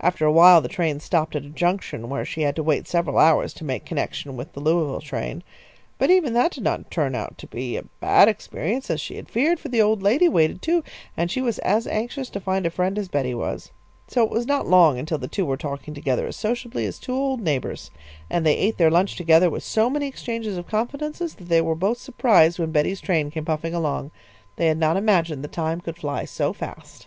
[0.00, 3.54] After awhile the train stopped at a junction where she had to wait several hours
[3.54, 5.44] to make connection with the Louisville train.
[5.98, 9.28] But even that did not turn out to be a bad experience, as she had
[9.28, 10.82] feared, for the old lady waited too,
[11.16, 13.70] and she was as anxious to find a friend as Betty was.
[14.08, 17.14] So it was not long until the two were talking together as sociably as two
[17.14, 17.92] old neighbours,
[18.28, 21.76] and they ate their lunch together with so many exchanges of confidences that they were
[21.76, 24.10] both surprised when Betty's train came puffing along.
[24.56, 27.06] They had not imagined the time could fly so fast.